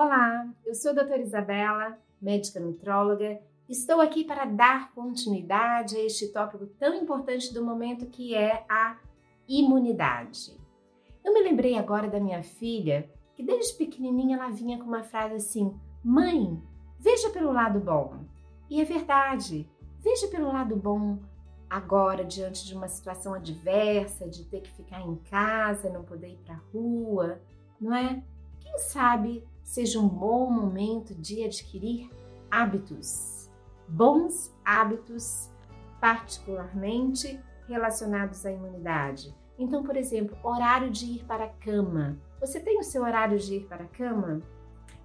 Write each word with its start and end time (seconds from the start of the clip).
Olá, 0.00 0.48
eu 0.64 0.76
sou 0.76 0.92
a 0.92 0.94
doutora 0.94 1.20
Isabela, 1.20 1.98
médica 2.22 2.60
nutróloga. 2.60 3.40
Estou 3.68 4.00
aqui 4.00 4.22
para 4.22 4.44
dar 4.44 4.92
continuidade 4.92 5.96
a 5.96 6.04
este 6.04 6.28
tópico 6.28 6.66
tão 6.78 6.94
importante 6.94 7.52
do 7.52 7.64
momento 7.64 8.06
que 8.06 8.32
é 8.32 8.64
a 8.68 8.96
imunidade. 9.48 10.56
Eu 11.24 11.34
me 11.34 11.40
lembrei 11.40 11.76
agora 11.76 12.06
da 12.06 12.20
minha 12.20 12.44
filha, 12.44 13.10
que 13.34 13.42
desde 13.42 13.76
pequenininha 13.76 14.36
ela 14.36 14.50
vinha 14.50 14.78
com 14.78 14.84
uma 14.84 15.02
frase 15.02 15.34
assim: 15.34 15.76
Mãe, 16.04 16.62
veja 17.00 17.30
pelo 17.30 17.50
lado 17.50 17.80
bom. 17.80 18.20
E 18.70 18.80
é 18.80 18.84
verdade, 18.84 19.68
veja 19.98 20.28
pelo 20.28 20.52
lado 20.52 20.76
bom 20.76 21.18
agora, 21.68 22.24
diante 22.24 22.64
de 22.64 22.72
uma 22.72 22.86
situação 22.86 23.34
adversa, 23.34 24.28
de 24.28 24.44
ter 24.44 24.60
que 24.60 24.70
ficar 24.76 25.00
em 25.00 25.16
casa, 25.28 25.90
não 25.90 26.04
poder 26.04 26.28
ir 26.28 26.38
para 26.44 26.54
a 26.54 26.62
rua, 26.72 27.42
não 27.80 27.92
é? 27.92 28.22
Quem 28.60 28.78
sabe 28.78 29.44
seja 29.68 30.00
um 30.00 30.08
bom 30.08 30.50
momento 30.50 31.14
de 31.14 31.44
adquirir 31.44 32.10
hábitos, 32.50 33.50
bons 33.86 34.50
hábitos, 34.64 35.50
particularmente 36.00 37.38
relacionados 37.68 38.46
à 38.46 38.50
imunidade. 38.50 39.36
Então, 39.58 39.82
por 39.82 39.94
exemplo, 39.94 40.38
horário 40.42 40.90
de 40.90 41.04
ir 41.04 41.24
para 41.26 41.44
a 41.44 41.48
cama. 41.50 42.16
Você 42.40 42.58
tem 42.58 42.78
o 42.78 42.82
seu 42.82 43.02
horário 43.02 43.38
de 43.38 43.56
ir 43.56 43.66
para 43.66 43.84
a 43.84 43.88
cama? 43.88 44.40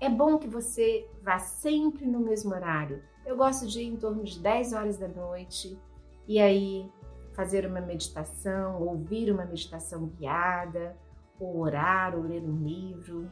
É 0.00 0.10
bom 0.10 0.38
que 0.38 0.48
você 0.48 1.08
vá 1.22 1.38
sempre 1.38 2.04
no 2.04 2.18
mesmo 2.18 2.52
horário. 2.52 3.00
Eu 3.24 3.36
gosto 3.36 3.64
de 3.64 3.80
ir 3.80 3.86
em 3.86 3.96
torno 3.96 4.24
de 4.24 4.40
10 4.40 4.72
horas 4.72 4.98
da 4.98 5.06
noite 5.06 5.78
e 6.26 6.40
aí 6.40 6.90
fazer 7.32 7.64
uma 7.64 7.80
meditação, 7.80 8.82
ouvir 8.82 9.30
uma 9.30 9.44
meditação 9.44 10.06
guiada, 10.06 10.96
ou 11.38 11.60
orar, 11.60 12.16
ou 12.16 12.22
ler 12.22 12.42
um 12.42 12.56
livro. 12.56 13.30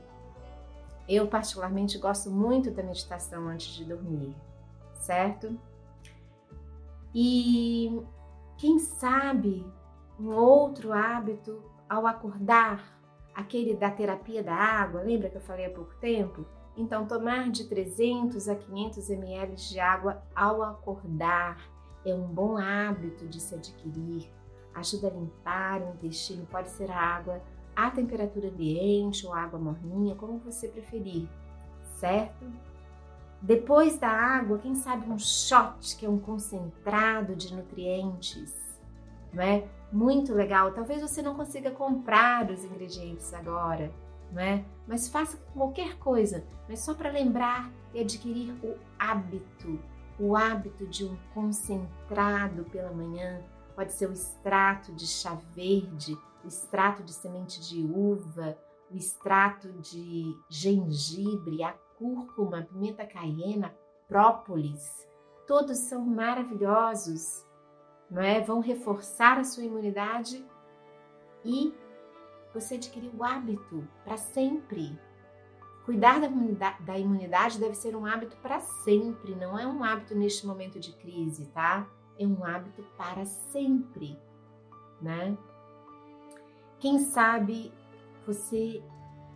Eu, 1.09 1.29
particularmente, 1.29 1.99
gosto 1.99 2.31
muito 2.31 2.71
da 2.71 2.83
meditação 2.83 3.49
antes 3.49 3.69
de 3.69 3.85
dormir, 3.85 4.35
certo? 4.95 5.57
E 7.15 8.03
quem 8.59 8.79
sabe 8.79 9.65
um 10.19 10.31
outro 10.31 10.93
hábito 10.93 11.63
ao 11.89 12.07
acordar, 12.07 13.01
aquele 13.35 13.75
da 13.75 13.91
terapia 13.91 14.43
da 14.43 14.55
água, 14.55 15.03
lembra 15.03 15.31
que 15.31 15.37
eu 15.37 15.41
falei 15.41 15.67
há 15.67 15.71
pouco 15.71 15.95
tempo? 15.97 16.45
Então, 16.77 17.07
tomar 17.07 17.51
de 17.51 17.65
300 17.65 18.49
a 18.49 18.55
500 18.55 19.09
ml 19.09 19.55
de 19.55 19.81
água 19.81 20.23
ao 20.35 20.63
acordar 20.63 21.59
é 22.05 22.15
um 22.15 22.27
bom 22.27 22.59
hábito 22.59 23.27
de 23.27 23.41
se 23.41 23.55
adquirir. 23.55 24.31
Ajuda 24.75 25.09
a 25.09 25.11
limpar 25.11 25.81
o 25.83 25.95
intestino, 25.95 26.45
pode 26.47 26.69
ser 26.69 26.91
a 26.91 26.99
água 26.99 27.41
à 27.77 27.91
temperatura 27.91 28.49
ambiente 28.49 29.27
ou 29.27 29.35
água 29.35 29.59
morninha, 29.59 30.15
como 30.15 30.39
você 30.39 30.67
preferir, 30.67 31.29
certo? 32.01 32.47
Depois 33.41 33.99
da 33.99 34.09
água, 34.09 34.59
quem 34.59 34.75
sabe 34.75 35.09
um 35.09 35.19
shot, 35.19 35.97
que 35.97 36.07
é 36.07 36.09
um 36.09 36.19
concentrado 36.19 37.37
de 37.37 37.55
nutrientes, 37.55 38.55
não 39.33 39.43
é? 39.43 39.69
Muito 39.93 40.33
legal. 40.33 40.73
Talvez 40.73 41.03
você 41.03 41.23
não 41.23 41.35
consiga 41.35 41.71
comprar 41.71 42.51
os 42.51 42.65
ingredientes 42.65 43.33
agora, 43.35 43.93
não 44.33 44.41
é? 44.41 44.65
Mas 44.89 45.09
faça 45.09 45.37
qualquer 45.53 45.99
coisa, 45.99 46.45
mas 46.69 46.81
só 46.81 46.95
para 46.95 47.11
lembrar 47.11 47.71
e 47.95 48.01
adquirir 48.01 48.53
o 48.65 48.75
hábito, 48.99 49.79
o 50.19 50.35
hábito 50.35 50.87
de 50.87 51.05
um 51.05 51.17
concentrado 51.35 52.65
pela 52.65 52.91
manhã. 52.91 53.41
Pode 53.75 53.93
ser 53.93 54.09
o 54.09 54.13
extrato 54.13 54.93
de 54.95 55.07
chá 55.07 55.37
verde, 55.55 56.17
o 56.47 56.49
extrato 56.49 57.03
de 57.03 57.13
semente 57.13 57.61
de 57.61 57.83
uva, 57.83 58.57
o 58.89 58.97
extrato 58.97 59.73
de 59.73 60.33
gengibre, 60.49 61.65
a 61.65 61.73
cúrcuma, 61.99 62.61
a 62.61 62.63
pimenta 62.63 63.05
caiena, 63.05 63.75
própolis. 64.07 65.07
Todos 65.45 65.77
são 65.79 66.07
maravilhosos, 66.07 67.45
não 68.09 68.23
é? 68.23 68.41
Vão 68.41 68.61
reforçar 68.61 69.39
a 69.39 69.45
sua 69.45 69.65
imunidade 69.65 70.47
e 71.45 71.75
você 72.55 72.77
adquirir 72.77 73.13
o 73.13 73.25
hábito 73.25 73.87
para 74.05 74.17
sempre. 74.17 74.97
Cuidar 75.85 76.21
da 76.21 76.27
imunidade, 76.27 76.83
da 76.85 76.99
imunidade 76.99 77.59
deve 77.59 77.75
ser 77.75 77.97
um 77.97 78.07
hábito 78.07 78.37
para 78.39 78.61
sempre, 78.61 79.35
não 79.35 79.59
é 79.59 79.67
um 79.67 79.83
hábito 79.83 80.15
neste 80.15 80.47
momento 80.47 80.79
de 80.79 80.93
crise, 80.93 81.47
tá? 81.47 81.89
É 82.19 82.27
um 82.27 82.45
hábito 82.45 82.85
para 82.97 83.25
sempre, 83.25 84.19
né? 85.03 85.37
Quem 86.79 86.99
sabe 86.99 87.73
você 88.27 88.83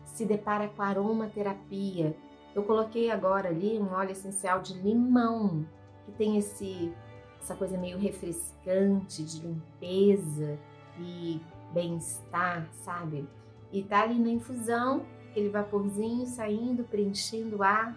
se 0.04 0.26
depara 0.26 0.68
com 0.68 0.82
aromaterapia. 0.82 2.16
Eu 2.54 2.64
coloquei 2.64 3.10
agora 3.10 3.48
ali 3.48 3.78
um 3.78 3.92
óleo 3.92 4.10
essencial 4.10 4.60
de 4.60 4.74
limão, 4.74 5.64
que 6.04 6.12
tem 6.12 6.36
esse 6.36 6.92
essa 7.40 7.54
coisa 7.54 7.78
meio 7.78 7.98
refrescante 7.98 9.24
de 9.24 9.40
limpeza 9.40 10.58
e 10.98 11.40
bem-estar, 11.72 12.68
sabe? 12.72 13.26
E 13.72 13.82
tá 13.82 14.02
ali 14.02 14.18
na 14.18 14.28
infusão, 14.28 15.06
aquele 15.30 15.48
vaporzinho 15.48 16.26
saindo, 16.26 16.84
preenchendo 16.84 17.56
o 17.56 17.62
ar. 17.62 17.96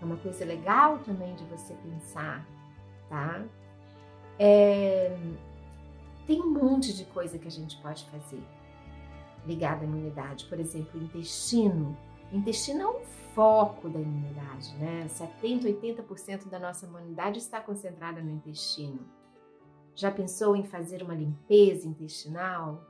É 0.00 0.04
uma 0.04 0.16
coisa 0.18 0.44
legal 0.44 1.00
também 1.00 1.34
de 1.34 1.44
você 1.46 1.74
pensar, 1.74 2.46
tá? 3.08 3.44
É... 4.38 5.18
Tem 6.28 6.40
um 6.40 6.52
monte 6.52 6.94
de 6.94 7.04
coisa 7.06 7.38
que 7.38 7.48
a 7.48 7.50
gente 7.50 7.76
pode 7.78 8.04
fazer 8.04 8.42
ligada 9.46 9.82
à 9.82 9.84
imunidade. 9.84 10.46
Por 10.46 10.58
exemplo, 10.58 11.00
o 11.00 11.04
intestino. 11.04 11.96
O 12.32 12.36
intestino 12.36 12.82
é 12.82 12.86
um 12.88 13.00
foco 13.34 13.88
da 13.88 14.00
imunidade, 14.00 14.74
né? 14.76 15.06
70, 15.08 15.68
80% 15.68 16.48
da 16.48 16.58
nossa 16.58 16.86
imunidade 16.86 17.38
está 17.38 17.60
concentrada 17.60 18.20
no 18.20 18.30
intestino. 18.30 19.00
Já 19.94 20.10
pensou 20.10 20.56
em 20.56 20.64
fazer 20.64 21.02
uma 21.02 21.14
limpeza 21.14 21.86
intestinal? 21.86 22.82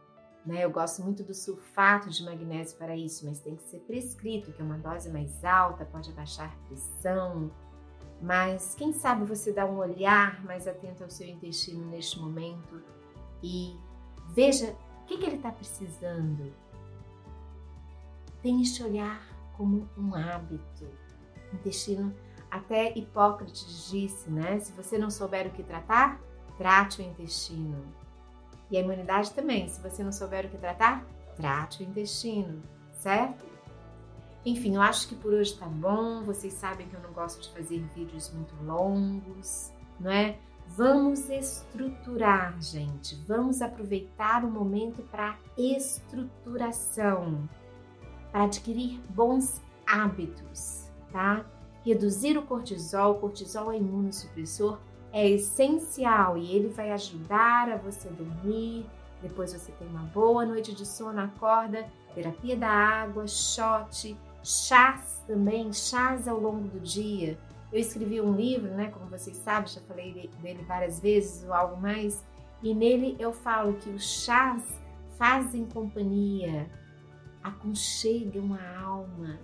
Né? 0.46 0.64
Eu 0.64 0.70
gosto 0.70 1.02
muito 1.02 1.24
do 1.24 1.34
sulfato 1.34 2.08
de 2.08 2.24
magnésio 2.24 2.78
para 2.78 2.96
isso, 2.96 3.26
mas 3.26 3.40
tem 3.40 3.56
que 3.56 3.64
ser 3.64 3.80
prescrito, 3.80 4.52
que 4.52 4.62
é 4.62 4.64
uma 4.64 4.78
dose 4.78 5.10
mais 5.10 5.44
alta, 5.44 5.84
pode 5.84 6.10
abaixar 6.10 6.52
a 6.52 6.66
pressão. 6.68 7.50
Mas 8.22 8.74
quem 8.76 8.92
sabe 8.92 9.24
você 9.24 9.52
dá 9.52 9.66
um 9.66 9.78
olhar 9.78 10.42
mais 10.44 10.68
atento 10.68 11.02
ao 11.02 11.10
seu 11.10 11.26
intestino 11.26 11.84
neste 11.86 12.20
momento 12.20 12.80
e 13.42 13.76
veja 14.28 14.74
o 15.06 15.08
que, 15.08 15.18
que 15.18 15.24
ele 15.24 15.36
está 15.36 15.52
precisando? 15.52 16.52
Tem 18.42 18.60
este 18.60 18.82
olhar 18.82 19.22
como 19.56 19.88
um 19.96 20.12
hábito. 20.16 20.84
Intestino, 21.52 22.12
até 22.50 22.92
Hipócrates 22.98 23.88
disse, 23.88 24.28
né? 24.28 24.58
Se 24.58 24.72
você 24.72 24.98
não 24.98 25.08
souber 25.08 25.46
o 25.46 25.50
que 25.50 25.62
tratar, 25.62 26.20
trate 26.58 27.00
o 27.00 27.04
intestino. 27.04 27.84
E 28.68 28.76
a 28.76 28.80
imunidade 28.80 29.30
também, 29.30 29.68
se 29.68 29.80
você 29.80 30.02
não 30.02 30.10
souber 30.10 30.44
o 30.44 30.48
que 30.48 30.58
tratar, 30.58 31.06
trate 31.36 31.84
o 31.84 31.86
intestino, 31.86 32.60
certo? 32.92 33.46
Enfim, 34.44 34.74
eu 34.74 34.82
acho 34.82 35.06
que 35.06 35.14
por 35.14 35.32
hoje 35.32 35.56
tá 35.56 35.66
bom. 35.66 36.24
Vocês 36.24 36.52
sabem 36.52 36.88
que 36.88 36.96
eu 36.96 37.00
não 37.00 37.12
gosto 37.12 37.40
de 37.40 37.50
fazer 37.50 37.78
vídeos 37.94 38.32
muito 38.32 38.56
longos, 38.64 39.70
não 40.00 40.10
é? 40.10 40.36
Vamos 40.68 41.30
estruturar, 41.30 42.60
gente. 42.60 43.14
Vamos 43.26 43.62
aproveitar 43.62 44.44
o 44.44 44.50
momento 44.50 45.02
para 45.10 45.38
estruturação, 45.56 47.48
para 48.30 48.44
adquirir 48.44 49.00
bons 49.10 49.60
hábitos, 49.86 50.90
tá? 51.10 51.46
Reduzir 51.84 52.36
o 52.36 52.42
cortisol, 52.42 53.12
o 53.12 53.20
cortisol 53.20 53.72
é 53.72 53.78
imunossupressor, 53.78 54.78
é 55.12 55.26
essencial 55.28 56.36
e 56.36 56.54
ele 56.54 56.68
vai 56.68 56.90
ajudar 56.92 57.70
a 57.70 57.76
você 57.76 58.08
dormir. 58.10 58.84
Depois 59.22 59.52
você 59.52 59.72
tem 59.72 59.88
uma 59.88 60.02
boa 60.02 60.44
noite 60.44 60.74
de 60.74 60.84
sono, 60.84 61.20
acorda, 61.20 61.86
terapia 62.14 62.56
da 62.56 62.68
água, 62.68 63.26
shot, 63.26 64.14
chás 64.42 65.22
também, 65.26 65.72
chás 65.72 66.28
ao 66.28 66.38
longo 66.38 66.68
do 66.68 66.80
dia 66.80 67.38
eu 67.76 67.80
escrevi 67.80 68.22
um 68.22 68.34
livro, 68.34 68.70
né, 68.70 68.88
como 68.90 69.04
vocês 69.06 69.36
sabem, 69.36 69.68
já 69.68 69.82
falei 69.82 70.30
dele 70.40 70.64
várias 70.66 70.98
vezes 70.98 71.44
ou 71.44 71.52
algo 71.52 71.76
mais, 71.76 72.24
e 72.62 72.72
nele 72.72 73.16
eu 73.18 73.34
falo 73.34 73.74
que 73.74 73.90
os 73.90 74.24
chás 74.24 74.62
fazem 75.18 75.66
companhia, 75.66 76.70
aconchegam 77.42 78.54
a 78.54 78.80
alma, 78.80 79.38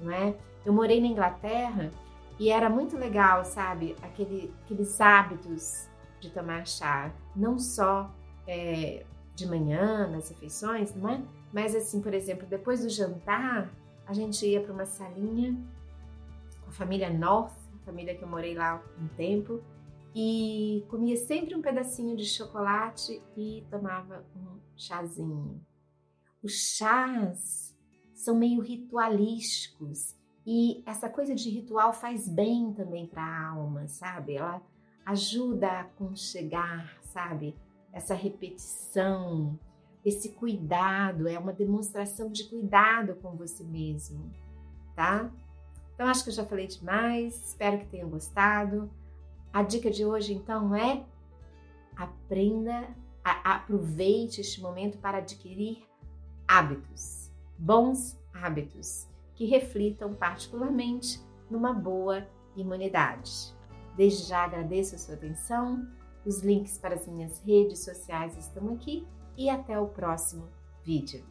não 0.00 0.12
é? 0.12 0.36
Eu 0.64 0.72
morei 0.72 1.00
na 1.00 1.08
Inglaterra 1.08 1.90
e 2.38 2.50
era 2.50 2.70
muito 2.70 2.96
legal, 2.96 3.44
sabe, 3.44 3.96
Aquele, 4.00 4.54
aqueles 4.62 5.00
hábitos 5.00 5.88
de 6.20 6.30
tomar 6.30 6.64
chá, 6.68 7.12
não 7.34 7.58
só 7.58 8.14
é, 8.46 9.04
de 9.34 9.44
manhã, 9.44 10.06
nas 10.06 10.28
refeições, 10.28 10.94
não 10.94 11.10
é? 11.10 11.20
Mas 11.52 11.74
assim, 11.74 12.00
por 12.00 12.14
exemplo, 12.14 12.46
depois 12.46 12.82
do 12.82 12.88
jantar, 12.88 13.68
a 14.06 14.12
gente 14.12 14.46
ia 14.46 14.60
para 14.60 14.72
uma 14.72 14.86
salinha 14.86 15.56
com 16.62 16.70
a 16.70 16.72
família 16.72 17.10
North 17.10 17.61
família 17.84 18.14
que 18.14 18.22
eu 18.22 18.28
morei 18.28 18.54
lá 18.54 18.82
um 19.00 19.08
tempo, 19.16 19.62
e 20.14 20.84
comia 20.88 21.16
sempre 21.16 21.54
um 21.54 21.62
pedacinho 21.62 22.16
de 22.16 22.26
chocolate 22.26 23.22
e 23.36 23.64
tomava 23.70 24.24
um 24.36 24.58
chazinho. 24.76 25.64
Os 26.42 26.76
chás 26.76 27.74
são 28.14 28.36
meio 28.36 28.60
ritualísticos 28.60 30.14
E 30.44 30.82
essa 30.84 31.08
coisa 31.08 31.34
de 31.34 31.48
ritual 31.50 31.92
faz 31.92 32.28
bem 32.28 32.72
também 32.72 33.06
para 33.06 33.22
a 33.22 33.48
alma, 33.50 33.86
sabe? 33.86 34.34
Ela 34.34 34.60
ajuda 35.06 35.68
a 35.68 35.80
aconchegar, 35.82 36.98
sabe? 37.02 37.56
Essa 37.92 38.14
repetição, 38.14 39.56
esse 40.04 40.30
cuidado, 40.30 41.28
é 41.28 41.38
uma 41.38 41.52
demonstração 41.52 42.28
de 42.28 42.48
cuidado 42.48 43.14
com 43.16 43.36
você 43.36 43.62
mesmo, 43.62 44.32
tá? 44.96 45.30
Então 45.94 46.06
acho 46.06 46.24
que 46.24 46.30
eu 46.30 46.34
já 46.34 46.44
falei 46.44 46.66
demais, 46.66 47.48
espero 47.48 47.78
que 47.78 47.86
tenham 47.86 48.08
gostado. 48.08 48.90
A 49.52 49.62
dica 49.62 49.90
de 49.90 50.04
hoje 50.04 50.32
então 50.32 50.74
é 50.74 51.04
aprenda, 51.96 52.88
a, 53.22 53.56
aproveite 53.56 54.40
este 54.40 54.60
momento 54.60 54.98
para 54.98 55.18
adquirir 55.18 55.84
hábitos, 56.48 57.30
bons 57.58 58.18
hábitos 58.32 59.06
que 59.34 59.44
reflitam 59.44 60.14
particularmente 60.14 61.20
numa 61.50 61.72
boa 61.72 62.26
imunidade. 62.56 63.54
Desde 63.96 64.24
já 64.24 64.44
agradeço 64.44 64.94
a 64.94 64.98
sua 64.98 65.14
atenção. 65.14 65.86
Os 66.24 66.40
links 66.40 66.78
para 66.78 66.94
as 66.94 67.06
minhas 67.06 67.40
redes 67.44 67.80
sociais 67.80 68.36
estão 68.38 68.72
aqui 68.74 69.06
e 69.36 69.50
até 69.50 69.78
o 69.78 69.88
próximo 69.88 70.48
vídeo. 70.84 71.24